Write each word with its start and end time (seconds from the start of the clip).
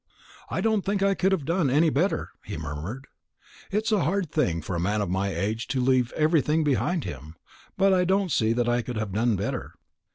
"I 0.49 0.61
don't 0.61 0.81
think 0.83 1.03
I 1.03 1.13
could 1.13 1.31
have 1.31 1.45
done 1.45 1.69
any 1.69 1.91
better," 1.91 2.31
he 2.43 2.57
murmured. 2.57 3.05
"It's 3.69 3.91
a 3.91 4.03
hard 4.03 4.31
thing 4.31 4.63
for 4.63 4.75
a 4.75 4.79
man 4.79 4.99
of 4.99 5.11
my 5.11 5.27
age 5.27 5.67
to 5.67 5.79
leave 5.79 6.11
everything 6.13 6.63
behind 6.63 7.03
him; 7.03 7.35
but 7.77 7.93
I 7.93 8.03
don't 8.03 8.31
see 8.31 8.51
that 8.53 8.67
I 8.67 8.81
could 8.81 8.95
have 8.95 9.11
done 9.13 9.35
better." 9.35 9.75